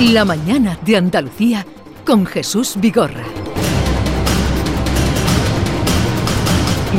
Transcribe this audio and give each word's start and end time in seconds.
La 0.00 0.26
mañana 0.26 0.78
de 0.84 0.98
Andalucía 0.98 1.64
con 2.04 2.26
Jesús 2.26 2.74
Vigorra. 2.78 3.24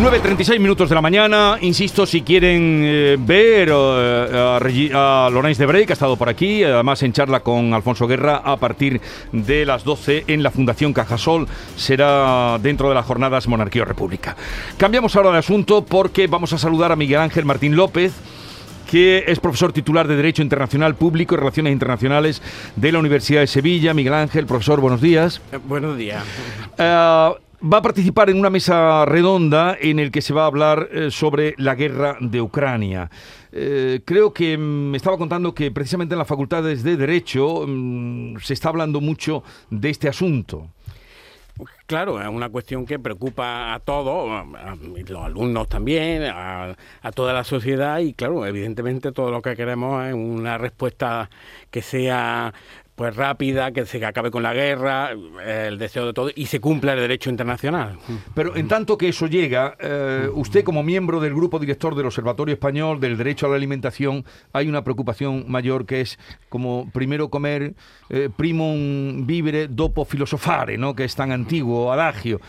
9.36 0.02 0.60
minutos 0.60 0.90
de 0.90 0.96
la 0.96 1.02
mañana. 1.02 1.60
Insisto, 1.62 2.08
si 2.08 2.24
quieren 2.24 2.82
eh, 2.84 3.18
ver 3.20 3.70
eh, 3.72 4.92
a, 4.96 5.26
a 5.28 5.30
Lorenz 5.30 5.60
de 5.60 5.68
Brey, 5.68 5.86
que 5.86 5.92
ha 5.92 5.94
estado 5.94 6.18
por 6.18 6.28
aquí, 6.28 6.64
además 6.64 7.04
en 7.04 7.14
charla 7.14 7.42
con 7.42 7.72
Alfonso 7.76 8.08
Guerra 8.08 8.38
a 8.38 8.58
partir 8.58 9.00
de 9.32 9.64
las 9.64 9.84
12 9.84 10.26
en 10.28 10.42
la 10.42 10.50
Fundación 10.50 10.92
Cajasol, 10.92 11.48
será 11.76 12.58
dentro 12.60 12.90
de 12.90 12.96
las 12.96 13.06
jornadas 13.06 13.48
Monarquía 13.48 13.84
o 13.84 13.86
República. 13.86 14.36
Cambiamos 14.76 15.16
ahora 15.16 15.34
de 15.34 15.38
asunto 15.38 15.86
porque 15.86 16.26
vamos 16.26 16.52
a 16.54 16.58
saludar 16.58 16.92
a 16.92 16.96
Miguel 16.96 17.20
Ángel 17.20 17.46
Martín 17.46 17.76
López 17.76 18.14
que 18.90 19.26
es 19.28 19.40
profesor 19.40 19.74
titular 19.74 20.08
de 20.08 20.16
Derecho 20.16 20.42
Internacional 20.42 20.96
Público 20.96 21.36
y 21.36 21.38
Relaciones 21.38 21.74
Internacionales 21.74 22.42
de 22.76 22.92
la 22.92 23.00
Universidad 23.00 23.42
de 23.42 23.48
Sevilla. 23.48 23.94
Miguel 23.94 24.14
Ángel, 24.14 24.46
profesor, 24.46 24.80
buenos 24.80 25.02
días. 25.02 25.42
Eh, 25.52 25.60
Buenos 25.68 25.98
días. 25.98 26.24
Eh, 26.78 26.84
va 27.64 27.78
a 27.78 27.82
participar 27.82 28.30
en 28.30 28.40
una 28.40 28.50
mesa 28.50 29.06
redonda 29.06 29.78
en 29.80 30.00
el 30.00 30.12
que 30.12 30.22
se 30.22 30.34
va 30.34 30.44
a 30.44 30.48
hablar 30.48 30.90
eh, 30.92 31.12
sobre 31.12 31.56
la 31.58 31.76
guerra 31.76 32.18
de 32.20 32.42
Ucrania. 32.42 33.10
Eh, 33.52 34.02
creo 34.06 34.34
que 34.34 34.58
mm, 34.58 34.92
me 34.92 34.98
estaba 34.98 35.18
contando 35.18 35.54
que 35.54 35.72
precisamente 35.72 36.14
en 36.14 36.20
las 36.20 36.28
facultades 36.28 36.84
de 36.84 36.98
Derecho 36.98 37.66
mm, 37.68 38.38
se 38.42 38.54
está 38.54 38.70
hablando 38.70 39.02
mucho 39.02 39.44
de 39.70 39.90
este 39.90 40.08
asunto. 40.08 40.70
Claro, 41.86 42.22
es 42.22 42.28
una 42.28 42.50
cuestión 42.50 42.86
que 42.86 43.00
preocupa 43.00 43.74
a 43.74 43.80
todos, 43.80 44.30
a, 44.30 44.76
los 45.08 45.24
alumnos 45.24 45.68
también, 45.70 46.24
a, 46.24 46.76
a 47.02 47.12
toda 47.12 47.34
la 47.34 47.44
sociedad 47.44 48.00
y 48.00 48.14
claro, 48.14 48.46
evidentemente 48.46 49.12
todo 49.12 49.32
lo 49.32 49.42
que 49.42 49.56
queremos 49.56 50.06
es 50.06 50.14
una 50.14 50.58
respuesta 50.58 51.30
que 51.72 51.82
sea 51.82 52.54
pues 52.98 53.16
rápida, 53.16 53.72
que 53.72 53.86
se 53.86 54.04
acabe 54.04 54.32
con 54.32 54.42
la 54.42 54.56
guerra, 54.56 55.12
el 55.46 55.78
deseo 55.78 56.08
de 56.08 56.14
todo 56.14 56.32
y 56.34 56.48
se 56.48 56.60
cumpla 56.60 56.94
el 56.94 57.00
derecho 57.00 57.30
internacional. 57.30 58.00
Pero 58.34 58.56
en 58.56 58.68
tanto 58.68 58.98
que 58.98 59.10
eso 59.10 59.28
llega, 59.28 59.78
eh, 59.80 60.28
usted 60.34 60.64
como 60.64 60.82
miembro 60.82 61.20
del 61.20 61.36
grupo 61.36 61.60
director 61.60 61.94
del 61.94 62.08
Observatorio 62.08 62.54
Español 62.54 63.00
del 63.00 63.16
Derecho 63.16 63.46
a 63.46 63.50
la 63.50 63.56
Alimentación, 63.56 64.26
hay 64.52 64.68
una 64.68 64.84
preocupación 64.84 65.46
mayor 65.48 65.86
que 65.86 66.02
es 66.02 66.18
como 66.50 66.90
primero 66.92 67.30
comer 67.30 67.76
eh, 68.10 68.30
primum 68.36 69.28
vivere 69.28 69.68
dopo 69.68 70.04
filosofare, 70.04 70.80
¿no? 70.80 70.96
que 70.96 71.04
es 71.04 71.16
tan 71.16 71.32
antiguo 71.32 71.94
adagio. 71.94 72.42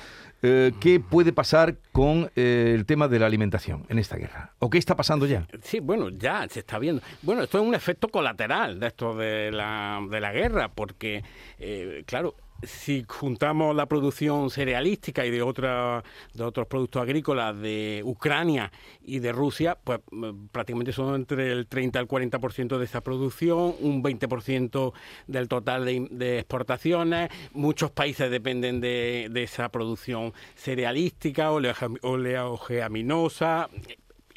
Eh, 0.43 0.73
¿Qué 0.81 1.01
puede 1.01 1.33
pasar 1.33 1.77
con 1.91 2.31
eh, 2.37 2.73
el 2.75 2.87
tema 2.87 3.09
de 3.09 3.19
la 3.19 3.27
alimentación 3.27 3.85
en 3.89 3.99
esta 3.99 4.17
guerra? 4.17 4.53
¿O 4.61 4.71
qué 4.71 4.79
está 4.79 4.95
pasando 4.95 5.27
ya? 5.27 5.47
Sí, 5.63 5.81
bueno, 5.81 6.11
ya 6.11 6.47
se 6.49 6.61
está 6.61 6.79
viendo. 6.79 7.03
Bueno, 7.23 7.43
esto 7.43 7.59
es 7.59 7.67
un 7.67 7.75
efecto 7.75 8.09
colateral 8.09 8.79
de 8.79 8.87
esto 8.87 9.15
de 9.15 9.51
la, 9.51 10.01
de 10.09 10.21
la 10.21 10.33
guerra, 10.33 10.69
porque, 10.69 11.25
eh, 11.59 12.05
claro, 12.07 12.37
si 12.63 13.05
juntamos 13.09 13.75
la 13.77 13.87
producción 13.87 14.51
cerealística 14.51 15.25
y 15.25 15.31
de, 15.31 15.43
otra, 15.43 16.03
de 16.35 16.43
otros 16.45 16.67
productos 16.67 17.03
agrícolas 17.03 17.59
de 17.59 18.03
Ucrania 18.05 18.73
y 19.03 19.21
de 19.21 19.33
Rusia, 19.33 19.79
pues 19.83 20.01
mm, 20.11 20.47
prácticamente 20.51 20.93
son 20.93 21.15
entre 21.15 21.53
el 21.53 21.67
30 21.67 21.99
al 21.99 22.09
40% 22.09 22.79
de 22.79 22.85
esa 22.85 23.01
producción, 23.01 23.75
un 23.81 24.03
20% 24.03 24.93
del 25.27 25.49
total 25.49 25.85
de, 25.85 26.39
exportaciones. 26.39 27.31
Muchos 27.53 27.91
países 27.91 28.31
dependen 28.31 28.81
de, 28.81 29.29
de 29.31 29.43
esa 29.43 29.69
producción 29.69 30.33
cerealística, 30.57 31.51
oleaje- 31.53 31.99
oleageaminosa, 32.03 33.69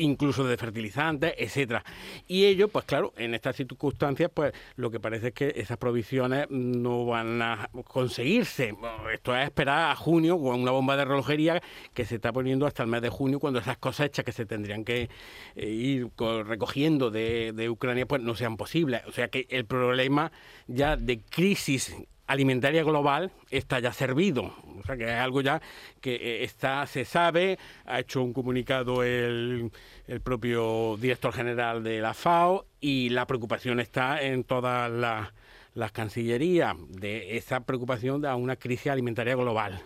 incluso 0.02 0.44
de 0.46 0.58
fertilizantes, 0.58 1.34
etcétera. 1.38 1.84
Y 2.28 2.46
ello, 2.46 2.68
pues 2.68 2.86
claro, 2.86 3.14
en 3.18 3.34
estas 3.34 3.56
circunstancias, 3.56 4.32
pues 4.34 4.54
lo 4.76 4.92
que 4.92 5.00
parece 5.00 5.28
es 5.30 5.34
que 5.34 5.54
esas 5.56 5.78
provisiones 5.78 6.48
no 6.50 7.06
van 7.06 7.42
a 7.42 7.70
conseguirse. 7.86 8.74
Esto 9.14 9.36
es 9.36 9.46
esperar 9.46 9.92
a 9.92 9.96
junio 9.96 10.38
con 10.40 10.60
una 10.62 10.72
bomba 10.72 10.98
de 10.98 11.06
relojería 11.06 11.62
que 11.94 12.06
se 12.06 12.16
está 12.16 12.34
poniendo 12.34 12.66
hasta 12.66 12.84
el 12.84 12.90
mes 12.90 13.02
de 13.02 13.10
junio, 13.10 13.40
cuando 13.40 13.60
esas 13.60 13.78
cosechas 13.78 14.26
que 14.26 14.32
se 14.32 14.46
tendrían 14.46 14.84
que 14.84 15.10
eh, 15.56 15.68
ir 15.70 16.10
co- 16.16 16.44
recogiendo 16.44 17.12
de, 17.12 17.54
de 17.54 17.70
Ucrania, 17.70 18.06
pues 18.06 18.22
no 18.22 18.36
sean 18.36 18.58
posibles. 18.58 19.02
O 19.08 19.12
sea 19.12 19.28
que 19.28 19.48
el 19.50 19.66
problema 19.66 20.32
ya 20.68 20.98
de 20.98 21.20
crisis 21.22 21.96
alimentaria 22.32 22.84
global 22.84 23.32
está 23.50 23.80
ya 23.80 23.94
servido. 23.94 24.54
O 24.80 24.84
sea, 24.86 24.98
que 24.98 25.04
es 25.04 25.20
algo 25.20 25.42
ya 25.42 25.62
que 26.00 26.16
eh, 26.16 26.44
está, 26.44 26.86
se 26.88 27.06
sabe, 27.06 27.60
ha 27.86 28.00
hecho 28.00 28.24
un 28.24 28.34
comunicado 28.34 29.04
el, 29.04 29.72
el 30.08 30.22
propio 30.22 30.98
director 30.98 31.34
general 31.34 31.84
de 31.84 32.00
la 32.00 32.14
FAO 32.14 32.66
y 32.80 33.10
la 33.10 33.28
preocupación 33.28 33.80
está 33.80 34.22
en 34.22 34.44
todas 34.44 34.90
las, 34.90 35.30
las 35.74 35.92
cancillerías 35.92 36.76
de 36.90 37.38
esa 37.38 37.62
preocupación 37.62 38.22
de 38.22 38.34
una 38.34 38.56
crisis 38.56 38.88
alimentaria 38.88 39.36
global. 39.36 39.82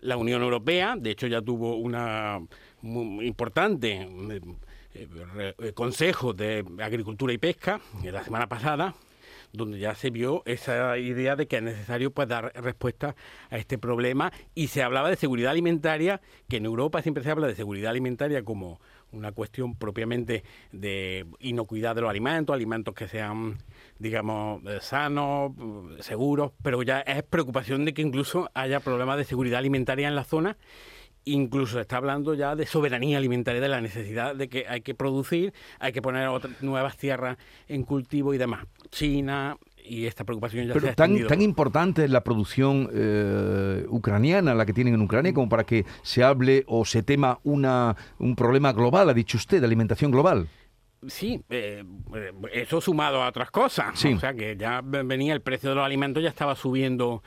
La 0.00 0.16
Unión 0.16 0.42
Europea, 0.42 0.94
de 0.98 1.10
hecho, 1.10 1.26
ya 1.26 1.40
tuvo 1.40 1.76
una 1.76 2.40
importante 2.82 4.06
eh, 4.94 5.54
eh, 5.58 5.72
Consejo 5.72 6.32
de 6.32 6.64
Agricultura 6.80 7.32
y 7.32 7.38
Pesca 7.38 7.80
la 8.04 8.22
semana 8.22 8.46
pasada, 8.46 8.94
donde 9.52 9.78
ya 9.78 9.94
se 9.94 10.10
vio 10.10 10.42
esa 10.46 10.98
idea 10.98 11.36
de 11.36 11.46
que 11.46 11.56
es 11.56 11.62
necesario 11.62 12.10
pues 12.10 12.28
dar 12.28 12.52
respuesta 12.54 13.16
a 13.50 13.58
este 13.58 13.78
problema. 13.78 14.32
Y 14.54 14.68
se 14.68 14.82
hablaba 14.82 15.10
de 15.10 15.16
seguridad 15.16 15.52
alimentaria, 15.52 16.20
que 16.48 16.58
en 16.58 16.66
Europa 16.66 17.02
siempre 17.02 17.22
se 17.22 17.30
habla 17.30 17.46
de 17.46 17.54
seguridad 17.54 17.90
alimentaria 17.90 18.42
como 18.42 18.80
una 19.12 19.32
cuestión 19.32 19.74
propiamente 19.74 20.44
de 20.72 21.26
inocuidad 21.40 21.94
de 21.94 22.02
los 22.02 22.10
alimentos, 22.10 22.54
alimentos 22.54 22.94
que 22.94 23.08
sean, 23.08 23.58
digamos, 23.98 24.62
eh, 24.66 24.78
sanos, 24.80 25.52
eh, 25.52 26.02
seguros, 26.02 26.52
pero 26.62 26.82
ya 26.82 27.00
es 27.00 27.22
preocupación 27.22 27.84
de 27.84 27.94
que 27.94 28.02
incluso 28.02 28.50
haya 28.54 28.80
problemas 28.80 29.16
de 29.16 29.24
seguridad 29.24 29.58
alimentaria 29.58 30.08
en 30.08 30.16
la 30.16 30.24
zona 30.24 30.56
Incluso 31.28 31.74
se 31.74 31.80
está 31.80 31.96
hablando 31.96 32.34
ya 32.34 32.54
de 32.54 32.66
soberanía 32.66 33.18
alimentaria, 33.18 33.60
de 33.60 33.68
la 33.68 33.80
necesidad 33.80 34.36
de 34.36 34.48
que 34.48 34.66
hay 34.68 34.80
que 34.80 34.94
producir, 34.94 35.52
hay 35.80 35.92
que 35.92 36.00
poner 36.00 36.28
otras 36.28 36.62
nuevas 36.62 36.96
tierras 36.96 37.36
en 37.66 37.82
cultivo 37.82 38.32
y 38.32 38.38
demás. 38.38 38.64
China 38.90 39.56
y 39.84 40.06
esta 40.06 40.22
preocupación 40.24 40.66
ya 40.66 40.74
se 40.74 40.80
Pero 40.80 40.92
ha 40.92 40.94
tan, 40.94 41.42
importante 41.42 42.04
es 42.04 42.10
la 42.10 42.22
producción 42.22 42.88
eh, 42.92 43.84
ucraniana, 43.88 44.54
la 44.54 44.66
que 44.66 44.72
tienen 44.72 44.94
en 44.94 45.02
Ucrania, 45.02 45.34
como 45.34 45.48
para 45.48 45.64
que 45.64 45.84
se 46.02 46.22
hable 46.22 46.64
o 46.68 46.84
se 46.84 47.02
tema 47.02 47.40
una, 47.42 47.96
un 48.18 48.36
problema 48.36 48.72
global, 48.72 49.10
ha 49.10 49.14
dicho 49.14 49.36
usted, 49.36 49.60
de 49.60 49.66
alimentación 49.66 50.12
global. 50.12 50.48
Sí, 51.08 51.42
eh, 51.50 51.84
eh, 52.14 52.32
eso 52.52 52.80
sumado 52.80 53.22
a 53.22 53.28
otras 53.28 53.50
cosas. 53.50 53.98
Sí. 53.98 54.12
O 54.12 54.20
sea 54.20 54.34
que 54.34 54.56
ya 54.56 54.80
venía 54.82 55.34
el 55.34 55.40
precio 55.40 55.70
de 55.70 55.76
los 55.76 55.84
alimentos, 55.84 56.22
ya 56.22 56.30
estaba 56.30 56.56
subiendo 56.56 57.22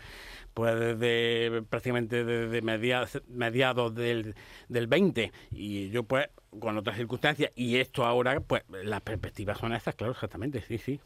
pues 0.59 0.77
desde 0.77 1.61
prácticamente 1.61 2.25
desde 2.25 2.61
mediados, 2.61 3.21
mediados 3.29 3.95
del, 3.95 4.35
del 4.67 4.87
20 4.87 5.31
y 5.51 5.89
yo 5.89 6.03
pues 6.03 6.27
con 6.59 6.77
otras 6.77 6.97
circunstancias 6.97 7.49
y 7.55 7.77
esto 7.77 8.03
ahora 8.05 8.41
pues 8.41 8.63
las 8.83 8.99
perspectivas 8.99 9.57
son 9.57 9.71
estas, 9.73 9.95
claro, 9.95 10.11
exactamente, 10.11 10.61
sí, 10.61 10.77
sí. 10.77 10.99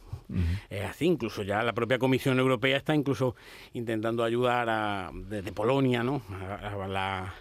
Es 0.72 0.86
así, 0.86 1.06
incluso 1.06 1.44
ya 1.44 1.62
la 1.62 1.74
propia 1.74 2.00
Comisión 2.00 2.40
Europea 2.40 2.78
está 2.78 2.96
incluso 2.96 3.36
intentando 3.74 4.24
ayudar 4.24 4.68
a, 4.70 5.12
desde 5.14 5.52
Polonia, 5.52 6.02
¿no? 6.02 6.24
A, 6.32 6.56
a 6.84 6.88
la- 6.88 7.34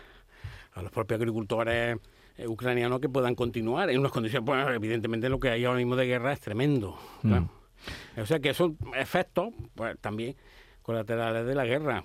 a 0.74 0.82
los 0.82 0.90
propios 0.92 1.18
agricultores 1.18 1.96
eh, 2.36 2.46
ucranianos 2.46 3.00
que 3.00 3.08
puedan 3.08 3.34
continuar 3.34 3.88
en 3.88 3.98
unas 4.00 4.12
condiciones, 4.12 4.44
bueno, 4.44 4.70
evidentemente 4.70 5.30
lo 5.30 5.40
que 5.40 5.48
hay 5.48 5.64
ahora 5.64 5.78
mismo 5.78 5.96
de 5.96 6.06
guerra 6.06 6.32
es 6.34 6.40
tremendo. 6.40 6.98
claro. 7.22 7.48
O 8.16 8.26
sea 8.26 8.38
que 8.38 8.52
son 8.54 8.76
efectos, 8.96 9.48
pues 9.74 9.98
también 10.00 10.36
colaterales 10.82 11.46
de 11.46 11.54
la 11.54 11.64
guerra, 11.64 12.04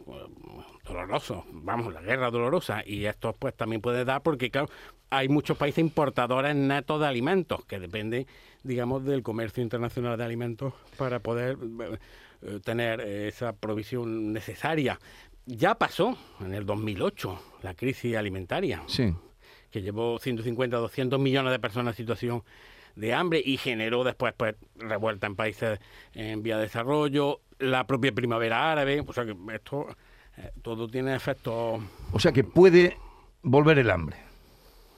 dolorosos, 0.86 1.44
vamos, 1.52 1.94
la 1.94 2.02
guerra 2.02 2.30
dolorosa, 2.32 2.84
y 2.86 3.06
esto 3.06 3.34
pues 3.38 3.56
también 3.56 3.82
puede 3.82 4.06
dar 4.06 4.22
porque, 4.22 4.50
claro, 4.50 4.70
hay 5.10 5.30
muchos 5.30 5.58
países 5.58 5.80
importadores 5.80 6.56
netos 6.56 7.00
de 7.00 7.08
alimentos 7.08 7.64
que 7.66 7.80
dependen, 7.80 8.26
digamos, 8.64 9.04
del 9.06 9.24
comercio 9.24 9.64
internacional 9.64 10.18
de 10.18 10.24
alimentos 10.24 10.74
para 10.98 11.20
poder 11.20 11.58
eh, 12.42 12.60
tener 12.64 13.02
esa 13.02 13.54
provisión 13.54 14.34
necesaria. 14.34 15.00
Ya 15.46 15.76
pasó 15.76 16.18
en 16.42 16.54
el 16.54 16.66
2008 16.66 17.40
la 17.64 17.74
crisis 17.74 18.16
alimentaria 18.16 18.84
Sí. 18.88 19.14
que 19.72 19.82
llevó 19.82 20.20
150 20.20 20.78
200 20.78 21.20
millones 21.20 21.52
de 21.52 21.60
personas 21.60 21.94
en 21.94 21.98
situación 21.98 22.44
de 22.96 23.14
hambre 23.14 23.42
y 23.46 23.58
generó 23.58 24.04
después 24.04 24.34
pues 24.36 24.56
revuelta 24.76 25.28
en 25.28 25.36
países 25.36 25.80
en 26.14 26.44
vía 26.44 26.58
de 26.58 26.64
desarrollo, 26.64 27.42
la 27.60 27.86
propia 27.86 28.12
primavera 28.12 28.72
árabe, 28.72 29.04
o 29.06 29.14
sea 29.14 29.26
que 29.26 29.36
esto 29.54 29.88
eh, 30.38 30.52
todo 30.62 30.88
tiene 30.88 31.16
efectos 31.16 31.82
O 32.12 32.20
sea 32.20 32.32
que 32.32 32.44
puede 32.44 32.98
volver 33.44 33.80
el 33.80 33.90
hambre. 33.90 34.18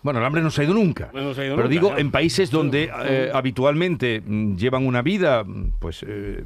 Bueno, 0.01 0.19
el 0.19 0.25
hambre 0.25 0.41
no 0.41 0.49
se 0.49 0.61
ha 0.61 0.63
ido 0.63 0.73
nunca. 0.73 1.11
No 1.13 1.33
se 1.33 1.41
ha 1.41 1.45
ido 1.45 1.55
pero 1.55 1.67
nunca, 1.67 1.81
digo, 1.81 1.97
en 1.97 2.11
países 2.11 2.51
donde 2.51 2.89
eh, 3.05 3.31
habitualmente 3.33 4.21
mm, 4.25 4.55
llevan 4.55 4.87
una 4.87 5.01
vida, 5.01 5.43
mm, 5.43 5.73
pues, 5.79 6.05
eh, 6.07 6.43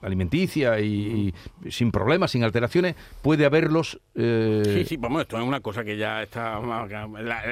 alimenticia 0.00 0.80
y, 0.80 1.34
sin 1.68 1.90
problemas, 1.92 2.30
sin 2.30 2.42
alteraciones, 2.44 2.94
puede 3.22 3.44
haberlos... 3.44 4.00
eh, 4.14 4.62
Sí, 4.64 4.84
sí, 4.84 4.96
vamos, 4.96 5.22
esto 5.22 5.38
es 5.38 5.44
una 5.44 5.60
cosa 5.60 5.84
que 5.84 5.96
ya 5.96 6.22
está. 6.22 6.58
la- 6.60 7.42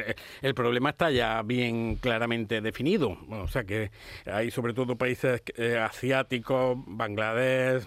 el 0.42 0.54
problema 0.54 0.90
está 0.90 1.10
ya 1.10 1.42
bien 1.42 1.96
claramente 1.96 2.60
definido. 2.60 3.16
O 3.30 3.48
sea 3.48 3.64
que 3.64 3.90
hay 4.26 4.50
sobre 4.50 4.72
todo 4.74 4.96
países 4.96 5.42
eh, 5.56 5.78
asiáticos, 5.78 6.78
Bangladesh, 6.86 7.84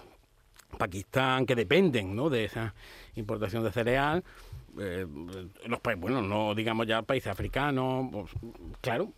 Pakistán, 0.78 1.46
que 1.46 1.56
dependen 1.56 2.16
¿no? 2.16 2.30
de 2.30 2.46
esa 2.46 2.74
importación 3.16 3.64
de 3.64 3.72
cereal. 3.72 4.24
Eh, 4.80 5.06
los 5.66 5.80
países, 5.82 6.02
bueno, 6.02 6.22
no 6.22 6.56
digamos 6.56 6.88
ya 6.88 7.02
países 7.02 7.32
africanos, 7.32 8.08
pues, 8.12 8.32
claro, 8.80 9.12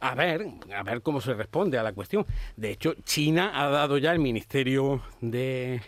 a 0.00 0.14
ver, 0.14 0.46
a 0.74 0.82
ver 0.82 1.02
cómo 1.02 1.20
se 1.20 1.34
responde 1.34 1.78
a 1.78 1.82
la 1.82 1.92
cuestión. 1.92 2.24
De 2.56 2.70
hecho, 2.70 2.94
China 3.04 3.50
ha 3.54 3.68
dado 3.68 3.98
ya 3.98 4.12
el 4.12 4.20
Ministerio 4.20 5.02
de, 5.20 5.80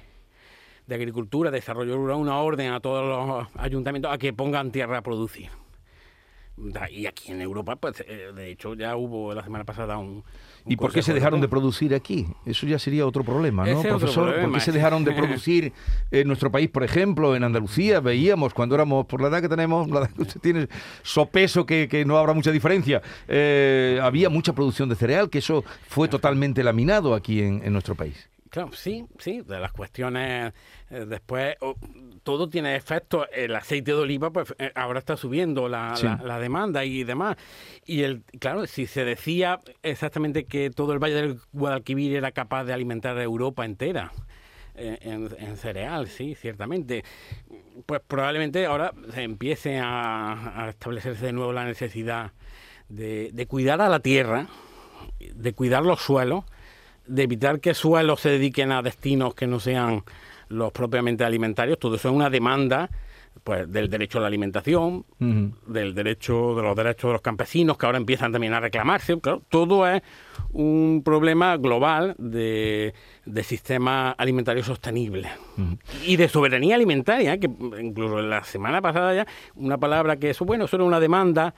de 0.87 0.95
Agricultura, 0.95 1.51
Desarrollo 1.51 1.97
Rural, 1.97 2.17
una 2.17 2.39
orden 2.39 2.73
a 2.73 2.81
todos 2.81 3.05
los 3.05 3.49
ayuntamientos 3.63 4.13
a 4.13 4.19
que 4.19 4.33
pongan 4.33 4.73
tierra 4.73 4.99
a 4.99 5.03
producir. 5.03 5.51
Y 6.91 7.07
aquí 7.07 7.33
en 7.33 7.43
Europa, 7.43 7.77
pues 7.77 8.03
eh, 8.09 8.33
de 8.35 8.51
hecho 8.51 8.75
ya 8.75 8.97
hubo 8.97 9.35
la 9.35 9.45
semana 9.45 9.65
pasada 9.65 9.99
un... 9.99 10.25
¿Y 10.69 10.77
por 10.77 10.93
qué 10.93 11.03
se 11.03 11.15
dejaron 11.15 11.41
de 11.41 11.49
producir 11.49 11.95
aquí? 11.95 12.27
Eso 12.45 12.67
ya 12.67 12.79
sería 12.79 13.07
otro 13.07 13.23
problema, 13.25 13.65
¿no, 13.67 13.83
profesor? 13.83 14.41
¿Por 14.41 14.53
qué 14.53 14.61
se 14.61 14.73
dejaron 14.73 15.05
de 15.05 15.13
producir 15.13 15.73
en 16.11 16.27
nuestro 16.27 16.51
país, 16.51 16.69
por 16.69 16.83
ejemplo, 16.85 17.37
en 17.37 17.45
Andalucía? 17.45 18.01
Veíamos 18.01 18.53
cuando 18.55 18.75
éramos, 18.75 19.07
por 19.07 19.21
la 19.21 19.29
edad 19.29 19.41
que 19.41 19.49
tenemos, 19.49 19.89
la 19.89 20.01
edad 20.01 20.11
que 20.11 20.23
usted 20.23 20.41
tiene, 20.41 20.69
sopeso 21.03 21.65
que, 21.67 21.89
que 21.89 22.05
no 22.05 22.19
habrá 22.19 22.33
mucha 22.33 22.51
diferencia. 22.51 23.01
Eh, 23.29 24.01
había 24.03 24.29
mucha 24.29 24.53
producción 24.53 24.89
de 24.89 24.97
cereal, 24.97 25.31
que 25.31 25.39
eso 25.39 25.65
fue 25.89 26.09
totalmente 26.09 26.63
laminado 26.65 27.15
aquí 27.15 27.41
en 27.41 27.73
nuestro 27.73 27.95
país. 27.95 28.29
Claro, 28.57 28.73
sí, 28.73 29.05
sí, 29.19 29.43
de 29.43 29.61
las 29.61 29.71
cuestiones 29.71 30.55
eh, 30.89 31.05
después 31.07 31.57
todo 32.23 32.49
tiene 32.49 32.75
efecto. 32.75 33.29
El 33.31 33.55
aceite 33.55 33.91
de 33.91 33.99
oliva, 33.99 34.31
pues 34.31 34.55
eh, 34.59 34.73
ahora 34.75 34.99
está 34.99 35.15
subiendo 35.19 35.69
la, 35.69 35.95
demanda 36.41 36.83
y 36.83 37.05
demás. 37.05 37.37
Y 37.85 38.05
el, 38.05 38.23
claro, 38.41 38.67
si 38.67 38.87
se 38.87 39.05
decía 39.05 39.61
exactamente 39.83 40.47
que 40.47 40.71
todo 40.71 40.95
el 40.95 40.99
Valle 40.99 41.17
del 41.17 41.39
Guadalquivir 41.53 42.17
era 42.17 42.33
capaz 42.33 42.65
de 42.65 42.73
alimentar 42.73 43.19
a 43.19 43.23
Europa 43.23 43.67
entera. 43.67 44.11
Eh, 44.75 45.01
en, 45.03 45.57
cereal, 45.59 46.09
sí, 46.09 46.35
ciertamente. 46.35 47.05
Pues 47.85 48.01
probablemente 48.09 48.65
ahora 48.65 48.95
se 49.13 49.23
empiece 49.23 49.79
a, 49.83 50.69
establecerse 50.71 51.27
de 51.27 51.33
nuevo 51.35 51.53
la 51.53 51.67
necesidad 51.67 52.33
de, 52.89 53.29
de 53.35 53.47
cuidar 53.47 53.83
a 53.83 53.91
la 53.91 54.01
tierra, 54.01 54.47
de 55.21 55.53
cuidar 55.53 55.85
los 55.85 56.01
suelos, 56.01 56.47
de 57.07 57.23
evitar 57.23 57.61
que 57.61 57.75
suelos 57.75 58.21
se 58.21 58.31
dediquen 58.31 58.73
a 58.73 58.83
destinos 58.83 59.35
que 59.35 59.47
no 59.47 59.61
sean 59.61 60.03
los 60.49 60.73
propiamente 60.73 61.25
alimentarios, 61.25 61.79
todo 61.79 61.97
eso 61.97 62.09
es 62.09 62.15
una 62.15 62.31
demanda 62.31 62.91
pues 63.45 63.71
del 63.71 63.89
derecho 63.89 64.19
a 64.19 64.23
la 64.23 64.27
alimentación, 64.27 65.05
del 65.19 65.95
derecho 65.95 66.55
de 66.57 66.63
los 66.63 66.75
derechos 66.75 67.11
de 67.11 67.13
los 67.13 67.21
campesinos 67.21 67.77
que 67.77 67.87
ahora 67.87 67.99
empiezan 67.99 68.33
también 68.33 68.55
a 68.55 68.61
reclamarse, 68.61 69.21
claro, 69.21 69.43
todo 69.49 69.87
es 69.87 70.03
un 70.53 71.03
problema 71.05 71.57
global 71.57 72.15
de, 72.19 72.95
de 73.25 73.43
sistema 73.45 74.11
alimentario 74.13 74.65
sostenible. 74.65 75.29
Y 76.07 76.17
de 76.17 76.29
soberanía 76.29 76.75
alimentaria, 76.75 77.39
que 77.39 77.51
incluso 77.81 78.21
la 78.21 78.43
semana 78.43 78.81
pasada 78.81 79.15
ya 79.15 79.27
una 79.55 79.79
palabra 79.79 80.17
que 80.17 80.31
eso 80.31 80.45
bueno, 80.45 80.65
eso 80.65 80.77
era 80.77 80.85
una 80.85 80.99
demanda 80.99 81.55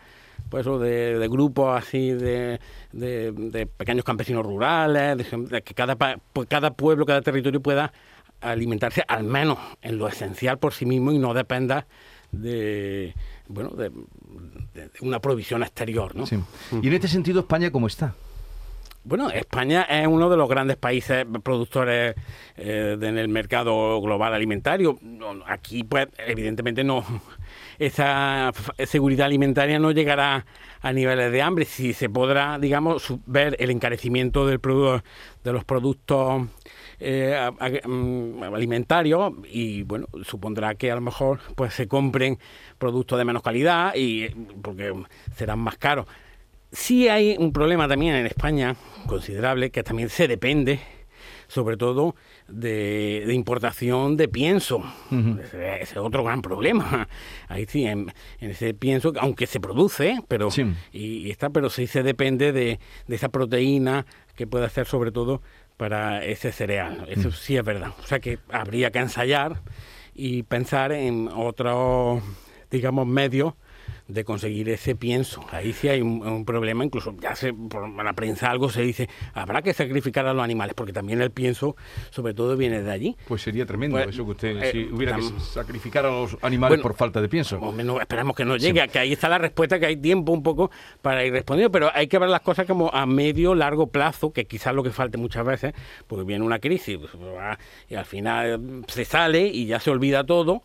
pues 0.49 0.65
de, 0.65 1.19
de 1.19 1.29
grupos 1.29 1.77
así 1.77 2.13
de, 2.13 2.61
de, 2.93 3.67
pequeños 3.67 4.05
campesinos 4.05 4.45
rurales, 4.45 5.31
de, 5.31 5.63
que 5.63 5.75
cada, 5.75 5.97
pues 5.97 6.49
cada 6.49 6.73
pueblo, 6.73 7.07
cada 7.07 7.23
territorio 7.23 7.61
pueda 7.61 7.93
alimentarse 8.41 9.05
al 9.09 9.25
menos 9.25 9.59
en 9.83 9.99
lo 9.99 10.09
esencial 10.09 10.59
por 10.59 10.73
sí 10.73 10.87
mismo 10.87 11.13
y 11.13 11.19
no 11.19 11.35
dependa 11.35 11.87
de 12.31 13.15
bueno 13.49 13.71
de, 13.71 13.91
una 15.01 15.19
provisión 15.19 15.63
exterior 15.63 16.15
¿no? 16.15 16.25
y 16.83 16.87
en 16.87 16.93
este 16.93 17.09
sentido 17.09 17.41
España 17.41 17.73
cómo 17.73 17.87
está 17.87 18.15
bueno, 19.09 19.31
España 19.31 19.85
es 19.85 20.07
uno 20.07 20.29
de 20.29 20.37
los 20.37 20.49
grandes 20.51 20.77
países 20.77 21.25
productores 21.43 22.15
eh, 22.59 22.99
en 23.01 23.17
el 23.17 23.29
mercado 23.29 23.99
global 24.03 24.35
alimentario. 24.35 24.99
Aquí, 25.47 25.85
pues, 25.85 26.09
evidentemente 26.19 26.85
no, 26.85 27.05
esa 27.79 28.53
seguridad 28.87 29.27
alimentaria 29.27 29.79
no 29.79 29.91
llegará 29.93 30.47
a 30.81 30.93
niveles 30.93 31.33
de 31.33 31.43
hambre. 31.43 31.65
Si 31.65 31.93
se 31.93 32.09
podrá, 32.09 32.59
digamos, 32.59 33.15
ver 33.27 33.57
el 33.59 33.71
encarecimiento 33.71 34.47
del 34.47 34.61
de 35.45 35.53
los 35.53 35.65
productos 35.65 36.47
eh, 37.01 37.51
mm, 37.85 38.43
alimentario 38.43 39.37
y 39.51 39.83
bueno, 39.85 40.07
supondrá 40.25 40.75
que 40.75 40.91
a 40.91 40.97
lo 40.97 41.01
mejor 41.01 41.41
pues 41.55 41.75
se 41.75 41.87
compren 41.87 42.39
productos 42.79 43.19
de 43.19 43.25
menos 43.25 43.43
calidad 43.43 43.95
y 43.95 44.29
porque 44.63 44.93
serán 45.37 45.61
más 45.61 45.77
caros. 45.79 46.07
Sí 46.71 47.09
hay 47.09 47.37
un 47.39 47.53
problema 47.53 47.89
también 47.89 48.15
en 48.15 48.27
España 48.27 48.77
considerable 49.07 49.71
que 49.71 49.83
también 49.83 50.11
se 50.11 50.29
depende 50.29 50.81
sobre 51.49 51.77
todo 51.77 52.15
de, 52.47 53.27
importación 53.33 54.17
de 54.17 54.29
pienso. 54.29 54.83
ese, 55.43 55.83
es 55.83 55.97
otro 55.97 56.23
gran 56.23 56.43
problema. 56.43 57.09
Ahí 57.49 57.67
sí, 57.67 57.85
en, 57.85 58.13
ese 58.41 58.75
pienso, 58.75 59.13
aunque 59.19 59.47
se 59.47 59.59
produce, 59.59 60.19
pero 60.29 60.49
y, 60.93 61.31
está, 61.31 61.51
pero 61.51 61.71
sí 61.71 61.87
se 61.87 62.03
depende 62.03 62.53
de, 62.53 62.79
de 63.07 63.17
esa 63.17 63.31
proteína 63.31 64.07
que 64.37 64.47
puede 64.47 64.67
hacer 64.67 64.87
sobre 64.87 65.11
todo 65.11 65.43
para 65.77 66.25
ese 66.25 66.53
cereal. 66.53 67.07
Eso 67.09 67.29
mm. 67.29 67.33
sí 67.33 67.57
es 67.57 67.65
verdad. 67.65 67.93
O 68.03 68.07
sea 68.07 68.21
que 68.21 68.39
habría 68.51 68.91
que 68.91 68.99
ensayar 68.99 69.63
y 70.15 70.43
pensar 70.43 70.93
en 70.93 71.29
otros, 71.29 72.23
digamos, 72.71 73.07
medios 73.07 73.55
de 74.09 74.25
conseguir 74.25 74.71
ese 74.71 74.97
pienso. 74.97 75.45
Ahí 75.53 75.75
sí 75.75 75.89
hay 75.89 76.01
un, 76.01 76.45
problema, 76.45 76.85
incluso 76.85 77.15
ya 77.21 77.37
se, 77.37 77.53
por 77.53 77.89
la 77.89 78.13
prensa 78.15 78.51
algo 78.51 78.71
se 78.71 78.81
dice, 78.83 79.09
habrá 79.35 79.61
que 79.61 79.75
sacrificar 79.75 80.27
a 80.27 80.33
los 80.33 80.43
animales, 80.43 80.75
porque 80.75 80.95
también 80.95 81.21
el 81.21 81.31
pienso, 81.31 81.77
sobre 82.11 82.33
todo, 82.33 82.57
viene 82.57 82.83
de 82.83 82.91
allí. 82.91 83.17
Pues 83.27 83.43
sería 83.43 83.67
tremendo 83.67 83.99
pues, 83.99 84.09
eso 84.09 84.25
que 84.25 84.31
usted, 84.31 84.63
eh, 84.63 84.73
si 84.73 84.85
hubiera 84.93 85.17
que 85.17 85.23
sacrificar 85.41 86.07
a 86.07 86.11
los 86.11 86.39
animales 86.43 86.81
por 86.81 86.95
falta 86.95 87.21
de 87.21 87.29
pienso. 87.29 87.61
Menos, 87.73 88.01
esperamos 88.01 88.35
que 88.35 88.47
no 88.47 88.57
llegue, 88.57 88.89
que 88.89 88.99
ahí 88.99 89.13
está 89.13 89.29
la 89.29 89.39
respuesta, 89.39 89.79
que 89.79 89.87
hay 89.87 89.97
tiempo 89.97 90.33
un 90.33 90.43
poco 90.43 90.71
para 91.03 91.25
ir 91.25 91.33
respondiendo, 91.33 91.71
pero 91.71 91.91
hay 91.95 92.09
que 92.09 92.19
ver 92.19 92.31
las 92.31 92.41
cosas 92.41 92.67
como 92.67 92.91
a 92.93 93.05
medio, 93.05 93.55
largo 93.55 93.89
plazo, 93.89 94.33
que 94.33 94.47
quizás 94.47 94.75
lo 94.75 94.83
que 94.83 94.91
falte 94.91 95.19
muchas 95.19 95.45
veces, 95.45 95.75
porque 96.07 96.25
viene 96.25 96.45
una 96.45 96.59
crisis, 96.59 96.97
pues, 96.97 97.13
y 97.91 97.95
al 97.95 98.07
final 98.07 98.85
se 98.89 99.05
sale 99.05 99.47
y 99.47 99.67
ya 99.67 99.81
se 99.81 99.91
olvida 99.91 100.25
todo 100.25 100.63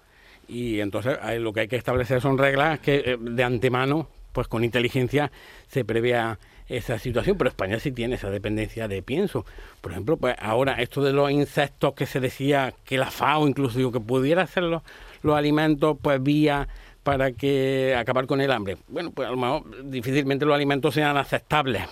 y 0.48 0.80
entonces 0.80 1.18
lo 1.40 1.54
que 1.54 1.62
hay 1.62 1.68
que 1.68 1.76
establecer 1.76 2.22
son 2.22 2.38
reglas 2.38 2.80
que 2.80 3.04
eh, 3.06 3.18
de 3.20 3.44
antemano, 3.44 4.08
pues 4.32 4.48
con 4.48 4.64
inteligencia, 4.64 5.32
se 5.68 5.86
prevea 5.86 6.40
esa 6.68 6.98
situación, 6.98 7.38
pero 7.38 7.50
España 7.50 7.80
sí 7.80 7.92
tiene 7.92 8.16
esa 8.16 8.30
dependencia 8.30 8.88
de 8.88 9.02
pienso. 9.02 9.46
Por 9.82 9.92
ejemplo, 9.92 10.18
pues 10.18 10.36
ahora 10.40 10.74
esto 10.82 11.04
de 11.04 11.14
los 11.14 11.30
insectos 11.32 11.94
que 11.94 12.06
se 12.06 12.20
decía 12.20 12.74
que 12.86 12.98
la 12.98 13.12
FAO 13.12 13.48
incluso 13.48 13.92
que 13.92 14.00
pudiera 14.00 14.44
hacer 14.44 14.64
los, 14.64 14.82
alimentos 15.24 15.98
pues 16.02 16.22
vía 16.22 16.68
para 17.04 17.32
que 17.32 17.96
acabar 17.98 18.28
con 18.28 18.42
el 18.42 18.52
hambre. 18.52 18.78
Bueno, 18.88 19.12
pues 19.12 19.28
a 19.28 19.32
lo 19.32 19.38
mejor 19.38 19.90
difícilmente 19.90 20.46
los 20.46 20.56
alimentos 20.56 20.94
sean 20.94 21.18
aceptables, 21.18 21.84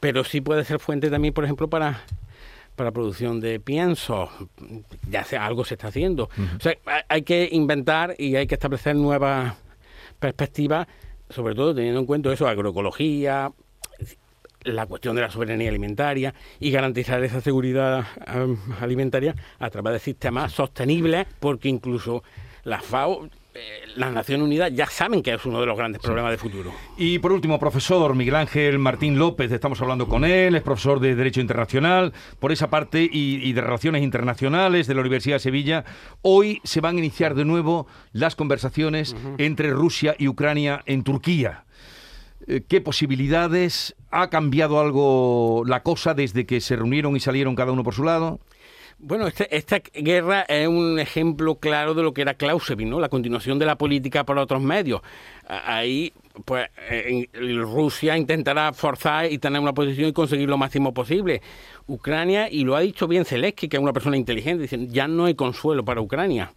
pero 0.00 0.24
sí 0.24 0.40
puede 0.40 0.64
ser 0.64 0.78
fuente 0.78 1.10
también, 1.10 1.34
por 1.34 1.44
ejemplo, 1.44 1.68
para 1.68 2.02
para 2.76 2.92
producción 2.92 3.40
de 3.40 3.60
pienso, 3.60 4.28
ya 5.08 5.24
sea 5.24 5.46
algo 5.46 5.64
se 5.64 5.74
está 5.74 5.88
haciendo. 5.88 6.24
O 6.56 6.60
sea, 6.60 6.74
hay 7.08 7.22
que 7.22 7.48
inventar 7.52 8.14
y 8.18 8.36
hay 8.36 8.46
que 8.46 8.54
establecer 8.54 8.96
nuevas 8.96 9.54
perspectivas, 10.18 10.86
sobre 11.30 11.54
todo 11.54 11.74
teniendo 11.74 12.00
en 12.00 12.06
cuenta 12.06 12.32
eso, 12.32 12.48
agroecología, 12.48 13.52
la 14.64 14.86
cuestión 14.86 15.14
de 15.14 15.22
la 15.22 15.30
soberanía 15.30 15.68
alimentaria 15.68 16.34
y 16.58 16.70
garantizar 16.70 17.22
esa 17.22 17.40
seguridad 17.40 18.06
alimentaria 18.80 19.34
a 19.58 19.70
través 19.70 19.92
de 19.92 19.98
sistemas 19.98 20.52
sostenibles, 20.52 21.26
porque 21.38 21.68
incluso 21.68 22.22
la 22.64 22.80
FAO 22.80 23.28
eh, 23.56 23.84
las 23.94 24.12
Naciones 24.12 24.44
Unidas 24.44 24.72
ya 24.74 24.86
saben 24.86 25.22
que 25.22 25.32
es 25.32 25.44
uno 25.46 25.60
de 25.60 25.66
los 25.66 25.78
grandes 25.78 26.02
problemas 26.02 26.32
de 26.32 26.38
futuro. 26.38 26.72
Y 26.96 27.20
por 27.20 27.30
último, 27.30 27.60
profesor 27.60 28.12
Miguel 28.16 28.34
Ángel 28.34 28.80
Martín 28.80 29.16
López, 29.16 29.52
estamos 29.52 29.80
hablando 29.80 30.08
con 30.08 30.24
él, 30.24 30.56
es 30.56 30.62
profesor 30.62 30.98
de 30.98 31.14
Derecho 31.14 31.40
Internacional, 31.40 32.12
por 32.40 32.50
esa 32.50 32.68
parte, 32.68 33.08
y, 33.10 33.52
de 33.52 33.60
Relaciones 33.60 34.02
Internacionales 34.02 34.88
de 34.88 34.94
la 34.94 35.02
Universidad 35.02 35.36
de 35.36 35.40
Sevilla. 35.40 35.84
Hoy 36.22 36.60
se 36.64 36.80
van 36.80 36.96
a 36.96 36.98
iniciar 36.98 37.36
de 37.36 37.44
nuevo 37.44 37.86
las 38.12 38.34
conversaciones 38.34 39.14
entre 39.38 39.70
Rusia 39.70 40.16
y 40.18 40.26
Ucrania 40.26 40.82
en 40.86 41.04
Turquía. 41.04 41.64
Eh, 42.48 42.62
¿Qué 42.66 42.80
posibilidades? 42.80 43.94
¿Ha 44.10 44.30
cambiado 44.30 44.80
algo 44.80 45.62
la 45.64 45.84
cosa 45.84 46.14
desde 46.14 46.44
que 46.44 46.60
se 46.60 46.74
reunieron 46.74 47.14
y 47.14 47.20
salieron 47.20 47.54
cada 47.54 47.70
uno 47.70 47.84
por 47.84 47.94
su 47.94 48.02
lado? 48.02 48.40
Bueno, 48.98 49.26
este, 49.26 49.54
esta 49.54 49.80
guerra 49.92 50.42
es 50.42 50.68
un 50.68 50.98
ejemplo 50.98 51.56
claro 51.56 51.94
de 51.94 52.02
lo 52.02 52.14
que 52.14 52.22
era 52.22 52.34
Clausewitz, 52.34 52.88
¿no? 52.88 53.00
La 53.00 53.08
continuación 53.08 53.58
de 53.58 53.66
la 53.66 53.76
política 53.76 54.24
por 54.24 54.38
otros 54.38 54.62
medios. 54.62 55.02
Ahí, 55.46 56.12
pues, 56.44 56.68
Rusia 57.32 58.16
intentará 58.16 58.72
forzar 58.72 59.30
y 59.30 59.38
tener 59.38 59.60
una 59.60 59.74
posición 59.74 60.08
y 60.08 60.12
conseguir 60.12 60.48
lo 60.48 60.56
máximo 60.56 60.94
posible. 60.94 61.42
Ucrania, 61.86 62.48
y 62.50 62.64
lo 62.64 62.76
ha 62.76 62.80
dicho 62.80 63.06
bien 63.06 63.24
Zelensky, 63.24 63.68
que 63.68 63.76
es 63.76 63.82
una 63.82 63.92
persona 63.92 64.16
inteligente, 64.16 64.62
dice, 64.62 64.86
ya 64.86 65.06
no 65.06 65.26
hay 65.26 65.34
consuelo 65.34 65.84
para 65.84 66.00
Ucrania. 66.00 66.52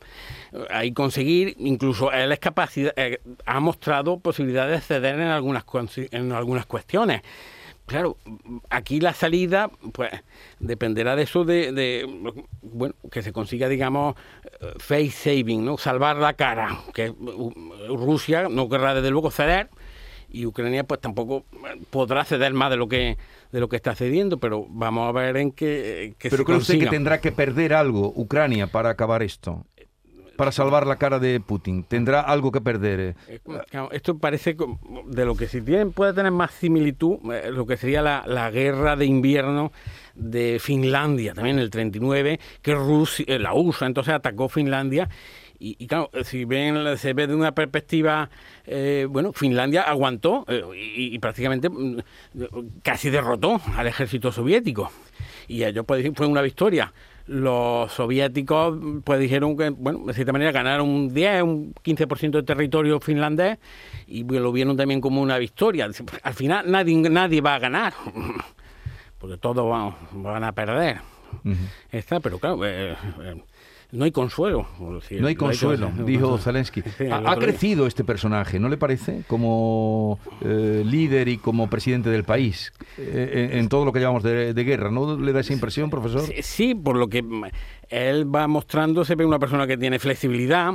Hay 0.70 0.94
conseguir, 0.94 1.56
incluso 1.60 2.12
él 2.12 2.32
es 2.32 2.40
capacidad, 2.40 2.94
eh, 2.96 3.20
ha 3.46 3.60
mostrado 3.60 4.20
posibilidades 4.20 4.80
de 4.80 4.96
ceder 4.96 5.16
en 5.16 5.28
algunas, 5.28 5.66
en 6.12 6.32
algunas 6.32 6.66
cuestiones 6.66 7.24
claro, 7.88 8.18
aquí 8.70 9.00
la 9.00 9.14
salida, 9.14 9.72
pues, 9.94 10.12
dependerá 10.60 11.16
de 11.16 11.24
eso, 11.24 11.44
de, 11.44 12.06
bueno, 12.62 12.94
que 13.12 13.24
se 13.24 13.32
consiga, 13.32 13.68
digamos, 13.68 14.16
face 14.78 15.10
saving, 15.10 15.66
¿no? 15.66 15.78
Salvar 15.78 16.18
la 16.18 16.34
cara, 16.34 16.78
que 16.94 17.14
Rusia 17.90 18.48
no 18.50 18.70
querrá 18.70 18.94
desde 18.94 19.10
luego 19.10 19.32
ceder 19.32 19.70
y 20.30 20.46
Ucrania 20.46 20.84
pues 20.84 21.00
tampoco 21.00 21.46
podrá 21.90 22.26
ceder 22.26 22.54
más 22.54 22.70
de 22.70 22.78
lo 22.78 22.88
que 22.88 23.18
de 23.52 23.60
lo 23.62 23.70
que 23.70 23.78
está 23.78 23.96
cediendo, 23.96 24.40
pero 24.40 24.66
vamos 24.70 25.08
a 25.08 25.12
ver 25.14 25.38
en 25.38 25.52
qué, 25.52 26.14
Pero 26.20 26.44
cree 26.44 26.58
usted 26.58 26.80
que 26.80 26.88
tendrá 26.88 27.22
que 27.22 27.32
perder 27.32 27.74
algo 27.74 28.12
Ucrania 28.14 28.68
para 28.68 28.90
acabar 28.90 29.24
esto 29.24 29.66
para 30.38 30.52
salvar 30.52 30.88
la 30.88 30.96
cara 30.96 31.20
de 31.20 31.40
Putin? 31.40 31.84
¿Tendrá 31.84 32.22
algo 32.22 32.52
que 32.52 32.62
perder? 32.62 33.16
Eh, 33.28 33.40
esto 33.92 34.18
parece 34.18 34.56
de 35.08 35.26
lo 35.26 35.36
que 35.36 35.48
si 35.48 35.60
bien 35.60 35.92
puede 35.92 36.14
tener 36.14 36.32
más 36.32 36.52
similitud, 36.52 37.18
eh, 37.34 37.52
lo 37.52 37.66
que 37.66 37.76
sería 37.76 38.02
la, 38.02 38.52
guerra 38.52 38.96
de 38.96 39.06
invierno 39.06 39.74
de 40.16 40.60
Finlandia, 40.62 41.34
también 41.34 41.58
en 41.58 41.64
el 41.64 41.70
39, 41.70 42.40
que 42.62 42.74
Rusia, 42.74 43.26
eh, 43.28 43.40
la 43.40 43.54
USA 43.54 43.88
entonces 43.88 44.14
atacó 44.14 44.48
Finlandia 44.48 45.10
y, 45.60 45.88
claro, 45.88 46.12
si 46.24 46.46
ven, 46.46 46.98
se 46.98 47.14
ve 47.14 47.26
de 47.26 47.34
una 47.34 47.56
perspectiva, 47.56 48.30
bueno, 49.10 49.34
Finlandia 49.34 49.82
aguantó 49.82 50.46
y, 50.76 51.18
prácticamente 51.18 51.68
mm, 51.68 51.98
casi 52.84 53.10
derrotó 53.10 53.60
al 53.76 53.88
ejército 53.88 54.32
soviético. 54.32 54.92
Y 55.48 55.64
ello 55.64 55.84
puede 55.84 56.04
decir 56.04 56.16
fue 56.16 56.28
una 56.28 56.44
victoria 56.44 56.94
los 57.28 57.92
soviéticos 57.92 58.78
pues 59.04 59.20
dijeron 59.20 59.58
que, 59.58 59.70
bueno, 59.70 60.06
de 60.06 60.14
cierta 60.14 60.32
manera 60.32 60.52
ganaron 60.52 60.90
un 60.90 61.14
10, 61.14 61.44
un 61.44 61.74
15% 61.74 62.32
de 62.32 62.44
territorio 62.44 63.00
finlandés 63.00 63.58
y 64.08 64.24
lo 64.24 64.52
vieron 64.52 64.78
también 64.78 65.02
como 65.02 65.22
una 65.22 65.38
victoria. 65.38 65.90
Al 66.24 66.34
final 66.34 66.72
nadie, 66.72 66.96
nadie 67.10 67.42
va 67.42 67.56
a 67.56 67.60
ganar, 67.60 67.94
porque 69.20 69.38
todos 69.38 69.94
van, 70.14 70.44
a 70.44 70.52
perder. 70.54 70.98
Está, 71.92 72.20
pero 72.20 72.40
claro, 72.40 72.66
eh, 72.66 72.96
eh, 73.22 73.44
no 73.92 74.04
hay 74.04 74.12
consuelo. 74.12 74.68
no 74.80 75.28
hay 75.28 75.36
consuelo, 75.36 75.92
dijo 76.06 76.38
Zelensky. 76.38 76.84
ha, 77.12 77.36
crecido 77.38 77.88
este 77.88 78.04
personaje, 78.04 78.60
¿no 78.60 78.68
le 78.68 78.78
parece? 78.78 79.24
Como 79.28 80.20
eh, 80.42 80.84
líder 80.86 81.30
y 81.30 81.38
como 81.38 81.70
presidente 81.70 82.10
del 82.10 82.26
país, 82.26 82.74
eh, 82.98 83.52
en, 83.54 83.70
todo 83.70 83.86
lo 83.86 83.94
que 83.94 84.02
llamamos 84.02 84.24
de, 84.24 84.54
guerra. 84.54 84.92
¿No 84.92 85.18
le 85.18 85.32
da 85.32 85.40
esa 85.40 85.54
impresión, 85.54 85.90
profesor? 85.90 86.24
Sí, 86.42 86.76
por 86.76 86.98
lo 86.98 87.08
que 87.08 87.24
él 87.90 88.36
va 88.36 88.48
mostrando, 88.48 89.06
se 89.06 89.16
ve 89.16 89.26
una 89.26 89.40
persona 89.40 89.66
que 89.68 89.78
tiene 89.78 90.00
flexibilidad, 90.00 90.74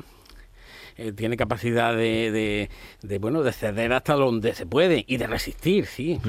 eh, 0.97 1.13
tiene 1.13 1.37
capacidad 1.37 1.97
de, 1.97 2.69
de, 3.03 3.19
bueno 3.19 3.43
de 3.43 3.53
ceder 3.53 3.93
hasta 3.93 4.15
donde 4.15 4.55
se 4.55 4.67
puede 4.67 5.05
y 5.07 5.17
de 5.17 5.27
resistir, 5.27 5.87
sí. 5.87 6.21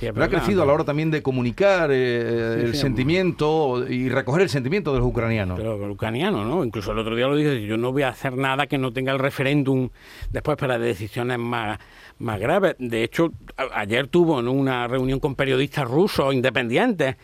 pero, 0.00 0.24
ha 0.24 0.28
crecido 0.28 0.62
a 0.62 0.66
la 0.66 0.72
hora 0.72 0.84
también 0.84 1.10
de 1.10 1.22
comunicar 1.22 1.90
eh, 1.92 2.62
el 2.64 2.74
sentimiento 2.74 3.84
y 3.88 4.08
recoger 4.08 4.42
el 4.42 4.48
sentimiento 4.48 4.92
de 4.92 5.00
los 5.00 5.08
ucranianos. 5.08 5.58
Pero 5.58 5.78
los 5.78 5.90
ucranianos, 5.90 6.46
¿no? 6.46 6.64
Incluso 6.64 6.92
el 6.92 6.98
otro 6.98 7.16
día 7.16 7.26
lo 7.26 7.36
dije, 7.36 7.66
yo 7.66 7.76
no 7.76 7.92
voy 7.92 8.02
a 8.02 8.08
hacer 8.08 8.36
nada 8.36 8.66
que 8.66 8.78
no 8.78 8.92
tenga 8.92 9.12
el 9.12 9.18
referéndum 9.18 9.90
después 10.30 10.56
para 10.56 10.78
decisiones 10.78 11.38
más, 11.38 11.78
más 12.18 12.40
graves. 12.40 12.76
De 12.78 13.04
hecho, 13.04 13.32
ayer 13.74 14.06
tuvo 14.06 14.38
una 14.38 14.88
reunión 14.88 15.20
con 15.20 15.34
periodistas 15.34 15.88
rusos 15.88 16.34
independientes 16.34 17.16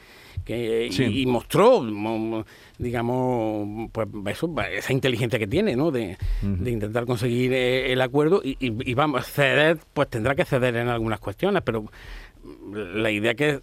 y, 0.48 1.26
mostró, 1.26 1.84
digamos, 2.78 3.90
pues 3.92 4.08
eso, 4.26 4.54
esa 4.72 4.92
inteligencia 4.92 5.38
que 5.38 5.46
tiene, 5.46 5.76
¿no? 5.76 5.90
De, 5.90 6.16
intentar 6.42 7.04
conseguir 7.06 7.52
eh, 7.52 7.92
el 7.92 8.00
acuerdo 8.00 8.40
y, 8.42 8.56
y, 8.60 8.94
vamos, 8.94 9.26
ceder, 9.26 9.78
pues 9.92 10.08
tendrá 10.08 10.34
que 10.34 10.44
ceder 10.44 10.76
en 10.76 10.88
algunas 10.88 11.20
cuestiones, 11.20 11.62
pero 11.64 11.84
la 12.72 13.10
idea 13.10 13.34
que, 13.34 13.60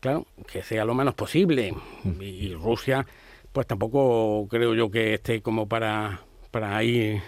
claro, 0.00 0.26
que 0.50 0.62
sea 0.62 0.84
lo 0.84 0.94
menos 0.94 1.14
posible. 1.14 1.74
Y, 2.20 2.54
Rusia, 2.54 3.06
pues 3.52 3.66
tampoco 3.66 4.46
creo 4.48 4.74
yo 4.74 4.90
que 4.90 5.14
esté 5.14 5.42
como 5.42 5.68
para, 5.68 6.22
para 6.50 6.82
ir 6.82 7.22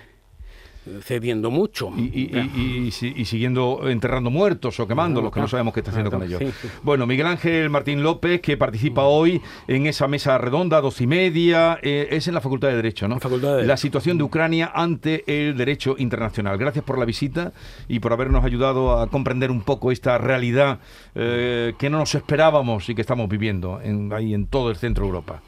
cediendo 1.03 1.51
mucho. 1.51 1.93
Y, 1.97 2.91
siguiendo 2.91 3.89
enterrando 3.89 4.31
muertos 4.31 4.79
o 4.81 4.87
quemándolos, 4.87 5.33
que 5.33 5.41
no 5.41 5.49
sabemos 5.49 5.75
qué 5.75 5.81
está 5.81 5.91
haciendo 5.91 6.11
con 6.11 6.23
ellos. 6.23 6.43
Bueno, 6.83 7.07
Miguel 7.07 7.27
Ángel 7.27 7.71
Martín 7.71 8.03
López, 8.03 8.41
que 8.41 8.57
participa 8.57 9.03
hoy 9.03 9.41
en 9.69 9.87
esa 9.87 10.09
mesa 10.09 10.39
redonda, 10.39 10.81
dos 10.81 11.01
y 11.01 11.07
media, 11.07 11.79
eh, 11.83 12.09
es 12.11 12.29
en 12.29 12.35
la 12.35 12.41
Facultad 12.41 12.69
de 12.69 12.77
Derecho, 12.77 13.09
¿no? 13.09 13.19
La, 13.63 13.77
situación 13.77 14.17
de 14.17 14.25
Ucrania 14.25 14.71
ante 14.75 15.25
el 15.27 15.57
derecho 15.57 15.97
internacional. 15.99 16.57
Gracias 16.59 16.85
por 16.85 16.99
la 16.99 17.05
visita 17.05 17.53
y 17.89 17.99
por 17.99 18.13
habernos 18.13 18.45
ayudado 18.45 18.99
a 18.99 19.09
comprender 19.09 19.51
un 19.51 19.63
poco 19.63 19.91
esta 19.91 20.19
realidad 20.19 20.79
eh, 21.15 21.75
que 21.79 21.91
no 21.91 21.99
nos 21.99 22.15
esperábamos 22.15 22.89
y 22.89 22.95
que 22.95 23.01
estamos 23.01 23.29
viviendo 23.29 23.81
en, 23.83 24.13
ahí 24.13 24.35
en 24.35 24.47
todo 24.47 24.71
el 24.71 24.77
centro 24.77 25.05
de 25.05 25.09
Europa. 25.09 25.43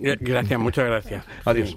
Gracias, 0.00 0.58
muchas 0.58 0.86
gracias. 0.86 1.24
Adiós. 1.44 1.76